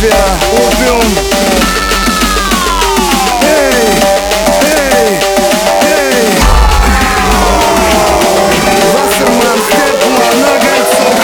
[0.00, 0.16] тебя
[0.52, 1.02] убьем
[3.42, 4.00] Эй,
[4.62, 5.18] эй,
[5.82, 6.24] эй.
[8.94, 11.14] Вассерман, Степман, Нагольцов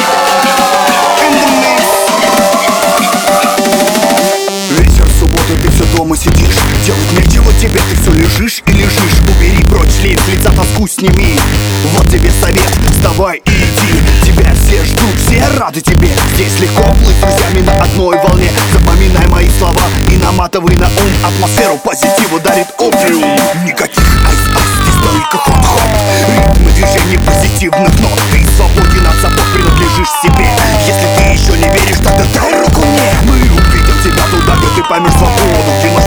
[4.70, 6.56] Вечер, суббота, ты все дома сидишь.
[6.84, 9.20] Делать нечего тебе, ты все лежишь и лежишь.
[9.26, 11.38] Убери прочь, лей с лица тоску сними.
[11.94, 12.10] Вот
[14.76, 16.08] все ждут, все рады тебе.
[16.34, 18.50] Здесь легко плыть с друзьями на одной волне.
[18.72, 21.78] Запоминай мои слова и наматывай на ум Атмосферу.
[21.78, 23.24] Позитива дарит опиум
[23.64, 25.90] Никаких айс-айс, здесь только хоп-хоп
[26.28, 28.20] Ритмы движения позитивных нот.
[28.32, 30.46] Ты свободен от забот, принадлежишь себе.
[30.86, 33.14] Если ты еще не веришь, тогда дай руку мне.
[33.22, 35.72] Мы уведем тебя туда, где ты поймешь свободу.
[35.80, 36.04] Где наш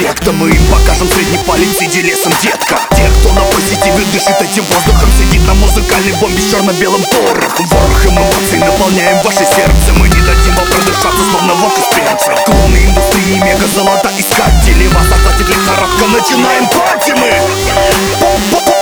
[0.00, 2.76] секта Мы им покажем средний палец, сиди лесом, детка.
[2.96, 7.66] Те, кто на позитиве дышит этим воздухом Сидит на музыкальной бомбе с черно-белым порохом.
[7.68, 9.92] Ворохом эмоций наполняем ваше сердце.
[9.98, 14.86] Мы не дадим вам продышаться, словно волк из перца Клоны индустрии, мега золота искатели.
[14.88, 17.30] Вас охватит лихорадка, начинаем пати мы.
[18.50, 18.79] Пати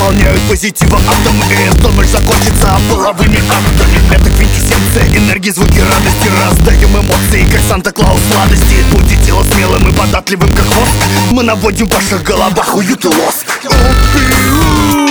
[0.00, 6.28] Атмосферу заполняют позитивом атомы И эта ночь закончится половыми актами Это квинтэссенция энергии, звуки радости.
[6.28, 8.76] Раздаем эмоции, как Санта-Клаус сладости.
[8.90, 10.94] Будьте тело смелым и податливым, как воск.
[11.32, 13.46] Мы наводим в ваших головах уют и лоск.
[13.64, 15.09] Опиум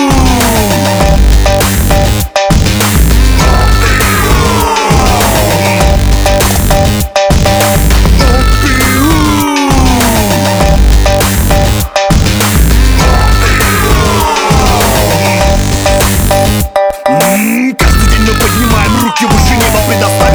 [19.90, 20.29] 目指